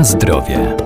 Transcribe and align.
Na 0.00 0.04
zdrowie. 0.04 0.76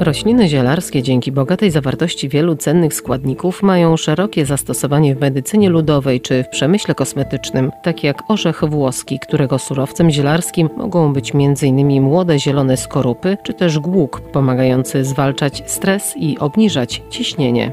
Rośliny 0.00 0.48
zielarskie 0.48 1.02
dzięki 1.02 1.32
bogatej 1.32 1.70
zawartości 1.70 2.28
wielu 2.28 2.56
cennych 2.56 2.94
składników 2.94 3.62
mają 3.62 3.96
szerokie 3.96 4.46
zastosowanie 4.46 5.14
w 5.14 5.20
medycynie 5.20 5.68
ludowej 5.70 6.20
czy 6.20 6.44
w 6.44 6.48
przemyśle 6.48 6.94
kosmetycznym, 6.94 7.70
tak 7.82 8.04
jak 8.04 8.22
orzech 8.28 8.64
włoski, 8.64 9.18
którego 9.18 9.58
surowcem 9.58 10.10
zielarskim 10.10 10.68
mogą 10.76 11.12
być 11.12 11.32
m.in. 11.34 12.02
młode 12.02 12.38
zielone 12.38 12.76
skorupy, 12.76 13.36
czy 13.42 13.54
też 13.54 13.78
głuk, 13.78 14.20
pomagający 14.20 15.04
zwalczać 15.04 15.62
stres 15.66 16.14
i 16.16 16.38
obniżać 16.38 17.02
ciśnienie. 17.10 17.72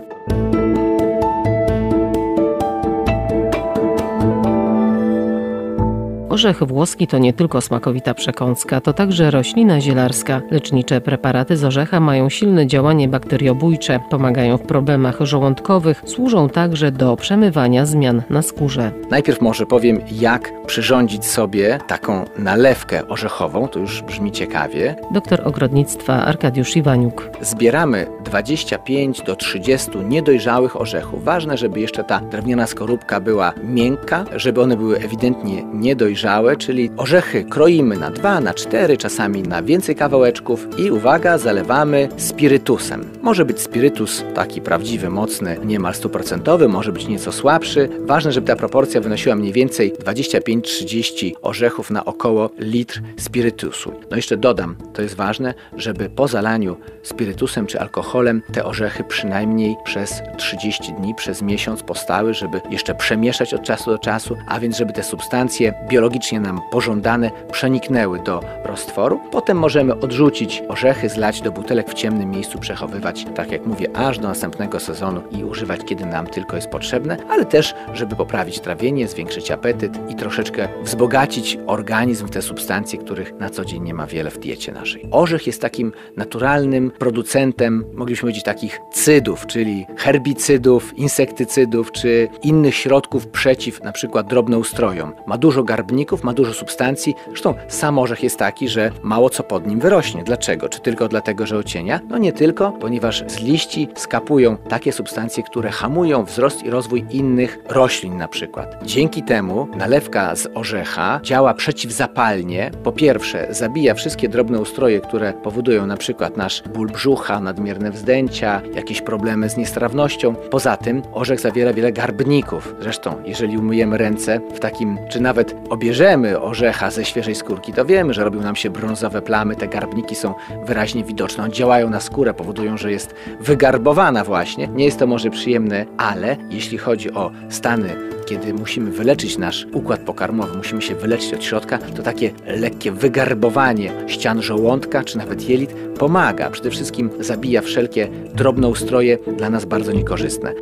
Orzech 6.40 6.64
włoski 6.64 7.08
to 7.08 7.18
nie 7.18 7.34
tylko 7.34 7.62
smakowita 7.62 8.14
przekąska, 8.14 8.82
to 8.82 8.94
także 8.94 9.32
roślina 9.32 9.82
zielarska. 9.82 10.42
Lecznicze 10.52 11.02
preparaty 11.02 11.58
z 11.58 11.64
orzecha 11.64 12.00
mają 12.00 12.30
silne 12.30 12.68
działanie 12.68 13.08
bakteriobójcze, 13.08 14.00
pomagają 14.10 14.58
w 14.58 14.62
problemach 14.62 15.18
żołądkowych, 15.22 16.02
służą 16.06 16.50
także 16.50 16.92
do 16.92 17.16
przemywania 17.16 17.86
zmian 17.86 18.22
na 18.30 18.42
skórze. 18.42 18.92
Najpierw 19.10 19.42
może 19.42 19.66
powiem, 19.66 20.02
jak 20.12 20.66
przyrządzić 20.66 21.26
sobie 21.26 21.80
taką 21.88 22.26
nalewkę 22.38 23.08
orzechową, 23.08 23.68
to 23.68 23.80
już 23.80 24.02
brzmi 24.02 24.32
ciekawie. 24.32 24.96
Doktor 25.12 25.42
ogrodnictwa 25.48 26.14
Arkadiusz 26.14 26.76
Iwaniuk. 26.76 27.30
Zbieramy 27.42 28.08
25 28.26 29.22
do 29.22 29.36
30 29.36 29.90
niedojrzałych 29.98 30.82
orzechów. 30.82 31.24
Ważne, 31.24 31.58
żeby 31.58 31.80
jeszcze 31.80 32.04
ta 32.04 32.20
drewniana 32.20 32.68
skorupka 32.68 33.20
była 33.20 33.54
miękka, 33.64 34.26
żeby 34.36 34.62
one 34.62 34.78
były 34.78 34.98
ewidentnie 34.98 35.64
niedojrzałe 35.74 36.29
dojrzałe, 36.30 36.58
czyli 36.58 36.90
orzechy 36.98 37.44
kroimy 37.44 37.98
na 37.98 38.12
dwa, 38.12 38.42
na 38.42 38.54
cztery, 38.54 38.98
czasami 38.98 39.44
na 39.44 39.64
więcej 39.64 39.96
kawałeczków 39.96 40.68
i 40.80 40.92
uwaga, 40.92 41.38
zalewamy 41.38 42.10
spirytusem. 42.18 43.06
Może 43.22 43.46
być 43.46 43.60
spirytus 43.60 44.24
taki 44.36 44.62
prawdziwy, 44.62 45.10
mocny, 45.10 45.58
niemal 45.66 45.94
stuprocentowy, 45.94 46.68
może 46.68 46.92
być 46.92 47.08
nieco 47.08 47.32
słabszy. 47.32 47.90
Ważne, 48.00 48.32
żeby 48.32 48.48
ta 48.48 48.56
proporcja 48.56 49.02
wynosiła 49.02 49.36
mniej 49.36 49.54
więcej 49.54 49.94
25-30 49.94 51.32
orzechów 51.42 51.92
na 51.92 52.06
około 52.06 52.50
litr 52.60 53.02
spirytusu. 53.18 53.94
No 54.12 54.16
jeszcze 54.16 54.38
dodam, 54.38 54.76
to 54.94 55.02
jest 55.02 55.16
ważne, 55.16 55.54
żeby 55.78 56.10
po 56.10 56.28
zalaniu 56.28 56.78
spirytusem 57.04 57.68
czy 57.68 57.80
alkoholem 57.80 58.42
te 58.54 58.66
orzechy 58.66 59.04
przynajmniej 59.04 59.76
przez 59.84 60.22
30 60.38 60.94
dni, 60.94 61.16
przez 61.16 61.42
miesiąc 61.42 61.84
postały, 61.84 62.34
żeby 62.34 62.62
jeszcze 62.70 62.96
przemieszać 62.96 63.54
od 63.54 63.64
czasu 63.64 63.92
do 63.92 63.98
czasu, 63.98 64.36
a 64.48 64.60
więc 64.60 64.78
żeby 64.78 64.94
te 64.94 65.04
substancje 65.04 65.74
biologiczne 65.90 66.19
biologicznie 66.20 66.40
nam 66.40 66.62
pożądane 66.72 67.32
przeniknęły 67.52 68.20
do 68.20 68.44
roztworu. 68.64 69.20
Potem 69.32 69.58
możemy 69.58 70.00
odrzucić 70.00 70.64
orzechy, 70.68 71.10
zlać 71.10 71.42
do 71.42 71.52
butelek 71.52 71.90
w 71.90 71.94
ciemnym 71.94 72.32
miejscu, 72.32 72.60
przechowywać, 72.60 73.26
tak 73.36 73.52
jak 73.52 73.66
mówię, 73.66 73.88
aż 73.94 74.20
do 74.20 74.28
następnego 74.28 74.80
sezonu 74.80 75.22
i 75.32 75.44
używać, 75.44 75.82
kiedy 75.86 76.06
nam 76.06 76.28
tylko 76.28 76.56
jest 76.56 76.68
potrzebne, 76.68 77.18
ale 77.30 77.46
też, 77.46 77.76
żeby 77.94 78.16
poprawić 78.16 78.60
trawienie, 78.60 79.08
zwiększyć 79.08 79.52
apetyt 79.52 80.00
i 80.10 80.16
troszeczkę 80.16 80.68
wzbogacić 80.84 81.58
organizm 81.68 82.28
w 82.28 82.32
te 82.32 82.42
substancje, 82.42 83.00
których 83.00 83.34
na 83.40 83.50
co 83.50 83.66
dzień 83.66 83.84
nie 83.84 83.94
ma 83.94 84.08
wiele 84.08 84.32
w 84.32 84.40
diecie 84.40 84.72
naszej. 84.72 85.08
Orzech 85.12 85.48
jest 85.48 85.62
takim 85.62 85.92
naturalnym 86.18 86.92
producentem, 86.92 87.86
moglibyśmy 87.94 88.22
powiedzieć, 88.22 88.44
takich 88.44 88.80
cydów, 88.92 89.46
czyli 89.46 89.86
herbicydów, 89.98 90.98
insektycydów 90.98 91.92
czy 91.92 92.28
innych 92.44 92.76
środków 92.76 93.28
przeciw 93.28 93.84
na 93.84 93.92
przykład 93.92 94.28
drobnoustrojom. 94.28 95.14
Ma 95.28 95.38
dużo 95.38 95.64
garbników, 95.64 96.09
ma 96.24 96.34
dużo 96.34 96.54
substancji. 96.54 97.16
Zresztą 97.28 97.54
sam 97.68 98.00
orzech 98.00 98.24
jest 98.24 98.40
taki, 98.40 98.70
że 98.70 98.92
mało 99.04 99.30
co 99.30 99.44
pod 99.44 99.68
nim 99.68 99.80
wyrośnie. 99.80 100.24
Dlaczego? 100.24 100.70
Czy 100.70 100.80
tylko 100.80 101.08
dlatego, 101.08 101.46
że 101.46 101.58
ocienia? 101.58 102.00
No 102.10 102.18
nie 102.18 102.34
tylko, 102.34 102.72
ponieważ 102.72 103.24
z 103.28 103.40
liści 103.40 103.88
skapują 103.96 104.58
takie 104.58 104.92
substancje, 104.92 105.44
które 105.44 105.72
hamują 105.72 106.24
wzrost 106.24 106.64
i 106.64 106.70
rozwój 106.70 107.06
innych 107.10 107.60
roślin 107.70 108.18
na 108.18 108.28
przykład. 108.28 108.76
Dzięki 108.84 109.24
temu 109.24 109.68
nalewka 109.78 110.36
z 110.36 110.48
orzecha 110.54 111.20
działa 111.24 111.54
przeciwzapalnie. 111.54 112.72
Po 112.84 112.92
pierwsze, 112.92 113.48
zabija 113.50 113.94
wszystkie 113.94 114.30
drobne 114.30 114.60
ustroje, 114.60 115.02
które 115.02 115.34
powodują 115.34 115.88
na 115.88 115.98
przykład 115.98 116.38
nasz 116.38 116.64
ból 116.74 116.88
brzucha, 116.88 117.40
nadmierne 117.40 117.92
wzdęcia, 117.92 118.62
jakieś 118.74 119.02
problemy 119.02 119.50
z 119.50 119.58
niestrawnością. 119.58 120.36
Poza 120.36 120.78
tym 120.78 121.02
orzech 121.14 121.40
zawiera 121.40 121.74
wiele 121.74 121.92
garbników. 121.92 122.76
Zresztą, 122.82 123.16
jeżeli 123.26 123.58
umyjemy 123.58 123.98
ręce 123.98 124.42
w 124.54 124.60
takim, 124.60 124.98
czy 125.10 125.20
nawet 125.20 125.56
obie 125.70 125.94
bierzemy 126.00 126.42
orzecha 126.42 126.92
ze 126.92 127.06
świeżej 127.06 127.36
skórki, 127.36 127.74
to 127.74 127.86
wiemy, 127.86 128.14
że 128.14 128.24
robią 128.24 128.42
nam 128.42 128.56
się 128.56 128.70
brązowe 128.70 129.22
plamy, 129.22 129.56
te 129.56 129.68
garbniki 129.68 130.16
są 130.16 130.34
wyraźnie 130.66 131.04
widoczne, 131.04 131.52
działają 131.52 131.90
na 131.90 132.00
skórę, 132.00 132.34
powodują, 132.34 132.78
że 132.78 132.92
jest 132.92 133.16
wygarbowana 133.40 134.24
właśnie. 134.24 134.68
Nie 134.68 134.86
jest 134.86 135.00
to 135.00 135.08
może 135.08 135.30
przyjemne, 135.30 135.86
ale 135.98 136.38
jeśli 136.50 136.78
chodzi 136.78 137.14
o 137.14 137.32
stany 137.50 137.90
kiedy 138.26 138.54
musimy 138.54 138.92
wyleczyć 138.92 139.38
nasz 139.38 139.68
układ 139.74 140.00
pokarmowy, 140.00 140.58
musimy 140.58 140.82
się 140.82 140.96
wyleczyć 140.96 141.34
od 141.34 141.44
środka, 141.44 141.78
to 141.78 142.04
takie 142.04 142.32
lekkie 142.46 142.92
wygarbowanie 142.92 143.92
ścian 144.08 144.42
żołądka 144.42 145.04
czy 145.04 145.18
nawet 145.18 145.50
jelit 145.50 145.74
pomaga. 146.00 146.50
Przede 146.50 146.70
wszystkim 146.70 147.10
zabija 147.20 147.62
wszelkie 147.62 148.08
drobnoustroje 148.34 149.18
dla 149.38 149.50
nas 149.50 149.66
bardzo 149.66 149.92
niekorzystne. 149.92 150.54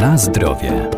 Na 0.00 0.18
zdrowie. 0.18 0.88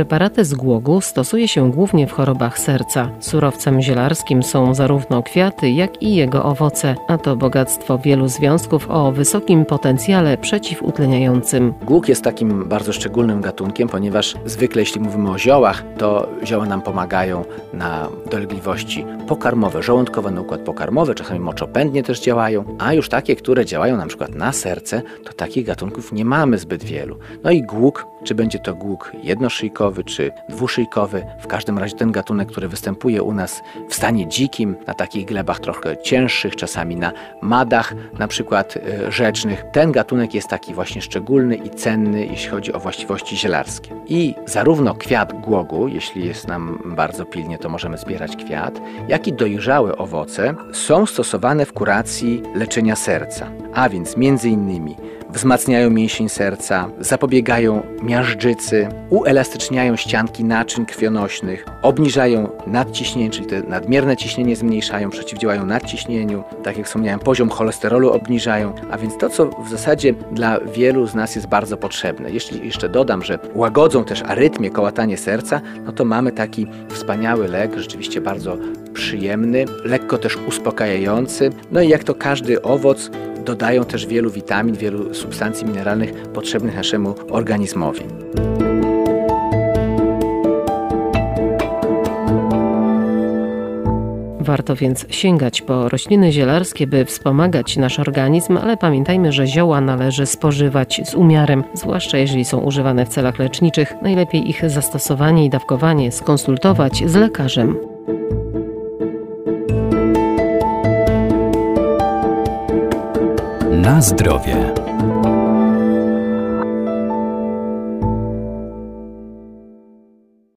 Preparaty 0.00 0.44
z 0.44 0.54
głogu 0.54 1.00
stosuje 1.00 1.48
się 1.48 1.70
głównie 1.70 2.06
w 2.06 2.12
chorobach 2.12 2.58
serca. 2.58 3.10
Surowcem 3.20 3.82
zielarskim 3.82 4.42
są 4.42 4.74
zarówno 4.74 5.22
kwiaty, 5.22 5.70
jak 5.70 6.02
i 6.02 6.14
jego 6.14 6.44
owoce, 6.44 6.94
a 7.08 7.18
to 7.18 7.36
bogactwo 7.36 7.98
wielu 7.98 8.28
związków 8.28 8.90
o 8.90 9.12
wysokim 9.12 9.64
potencjale 9.64 10.38
przeciwutleniającym. 10.38 11.74
Głóg 11.82 12.08
jest 12.08 12.24
takim 12.24 12.68
bardzo 12.68 12.92
szczególnym 12.92 13.40
gatunkiem, 13.40 13.88
ponieważ 13.88 14.34
zwykle 14.46 14.82
jeśli 14.82 15.00
mówimy 15.00 15.30
o 15.30 15.38
ziołach, 15.38 15.84
to 15.98 16.28
zioła 16.44 16.66
nam 16.66 16.82
pomagają 16.82 17.44
na 17.72 18.08
dolegliwości 18.30 19.06
pokarmowe, 19.28 19.82
żołądkowe, 19.82 20.30
na 20.30 20.40
układ 20.40 20.60
pokarmowy, 20.60 21.14
czasami 21.14 21.40
moczopędnie 21.40 22.02
też 22.02 22.20
działają, 22.20 22.64
a 22.78 22.94
już 22.94 23.08
takie, 23.08 23.36
które 23.36 23.66
działają 23.66 23.96
na 23.96 24.06
przykład 24.06 24.34
na 24.34 24.52
serce, 24.52 25.02
to 25.24 25.32
takich 25.32 25.66
gatunków 25.66 26.12
nie 26.12 26.24
mamy 26.24 26.58
zbyt 26.58 26.84
wielu. 26.84 27.16
No 27.44 27.50
i 27.50 27.62
głóg, 27.62 28.06
czy 28.24 28.34
będzie 28.34 28.58
to 28.58 28.74
głóg 28.74 29.12
jednoszyjkowy, 29.22 30.04
czy 30.04 30.32
dwuszyjkowy. 30.48 31.26
W 31.38 31.46
każdym 31.46 31.78
razie 31.78 31.96
ten 31.96 32.12
gatunek, 32.12 32.48
który 32.48 32.68
występuje 32.68 33.22
u 33.22 33.34
nas 33.34 33.62
w 33.88 33.94
stanie 33.94 34.28
dzikim, 34.28 34.76
na 34.86 34.94
takich 34.94 35.26
glebach 35.26 35.60
trochę 35.60 35.96
cięższych, 36.02 36.56
czasami 36.56 36.96
na 36.96 37.12
madach, 37.42 37.94
na 38.18 38.28
przykład 38.28 38.76
e, 38.76 39.12
rzecznych. 39.12 39.64
Ten 39.72 39.92
gatunek 39.92 40.34
jest 40.34 40.48
taki 40.48 40.74
właśnie 40.74 41.02
szczególny 41.02 41.56
i 41.56 41.70
cenny, 41.70 42.26
jeśli 42.26 42.50
chodzi 42.50 42.72
o 42.72 42.80
właściwości 42.80 43.36
zielarskie. 43.36 43.94
I 44.06 44.34
zarówno 44.46 44.94
kwiat 44.94 45.40
głogu, 45.40 45.88
jeśli 45.88 46.26
jest 46.26 46.48
nam 46.48 46.78
bardzo 46.96 47.24
pilnie, 47.24 47.58
to 47.58 47.68
możemy 47.68 47.98
zbierać 47.98 48.36
kwiat, 48.36 48.80
jak 49.08 49.28
i 49.28 49.32
dojrzałe 49.32 49.96
owoce 49.96 50.54
są 50.72 51.06
stosowane 51.06 51.66
w 51.66 51.72
kuracji 51.72 52.42
leczenia 52.54 52.96
serca. 52.96 53.50
A 53.74 53.88
więc 53.88 54.16
między 54.16 54.48
innymi 54.48 54.96
wzmacniają 55.32 55.90
mięsień 55.90 56.28
serca, 56.28 56.88
zapobiegają 57.00 57.82
miażdżycy, 58.02 58.88
uelastyczniają 59.10 59.96
ścianki 59.96 60.44
naczyń 60.44 60.86
krwionośnych, 60.86 61.66
obniżają 61.82 62.48
nadciśnienie, 62.66 63.30
czyli 63.30 63.46
te 63.46 63.62
nadmierne 63.62 64.16
ciśnienie 64.16 64.56
zmniejszają, 64.56 65.10
przeciwdziałają 65.10 65.66
nadciśnieniu, 65.66 66.44
tak 66.62 66.76
jak 66.76 66.86
wspomniałem, 66.86 67.20
poziom 67.20 67.48
cholesterolu 67.48 68.12
obniżają, 68.12 68.72
a 68.90 68.98
więc 68.98 69.18
to, 69.18 69.28
co 69.28 69.46
w 69.46 69.70
zasadzie 69.70 70.14
dla 70.32 70.60
wielu 70.60 71.06
z 71.06 71.14
nas 71.14 71.34
jest 71.34 71.46
bardzo 71.46 71.76
potrzebne. 71.76 72.30
Jeśli 72.30 72.66
jeszcze 72.66 72.88
dodam, 72.88 73.24
że 73.24 73.38
łagodzą 73.54 74.04
też 74.04 74.22
arytmię, 74.22 74.70
kołatanie 74.70 75.16
serca, 75.16 75.60
no 75.84 75.92
to 75.92 76.04
mamy 76.04 76.32
taki 76.32 76.66
wspaniały 76.88 77.48
lek, 77.48 77.78
rzeczywiście 77.78 78.20
bardzo 78.20 78.56
przyjemny, 78.94 79.64
lekko 79.84 80.18
też 80.18 80.38
uspokajający. 80.48 81.50
No 81.70 81.80
i 81.80 81.88
jak 81.88 82.04
to 82.04 82.14
każdy 82.14 82.62
owoc, 82.62 83.10
dodają 83.44 83.84
też 83.84 84.06
wielu 84.06 84.30
witamin, 84.30 84.74
wielu 84.74 85.14
substancji 85.14 85.66
mineralnych 85.66 86.12
potrzebnych 86.12 86.74
naszemu 86.74 87.14
organizmowi. 87.30 88.04
Warto 94.40 94.76
więc 94.76 95.06
sięgać 95.10 95.62
po 95.62 95.88
rośliny 95.88 96.32
zielarskie, 96.32 96.86
by 96.86 97.04
wspomagać 97.04 97.76
nasz 97.76 97.98
organizm, 97.98 98.56
ale 98.56 98.76
pamiętajmy, 98.76 99.32
że 99.32 99.46
zioła 99.46 99.80
należy 99.80 100.26
spożywać 100.26 101.00
z 101.04 101.14
umiarem, 101.14 101.64
zwłaszcza 101.74 102.18
jeżeli 102.18 102.44
są 102.44 102.58
używane 102.58 103.06
w 103.06 103.08
celach 103.08 103.38
leczniczych. 103.38 103.94
Najlepiej 104.02 104.50
ich 104.50 104.70
zastosowanie 104.70 105.44
i 105.44 105.50
dawkowanie 105.50 106.12
skonsultować 106.12 107.02
z 107.06 107.14
lekarzem. 107.14 107.76
Na 113.90 114.00
zdrowie. 114.00 114.79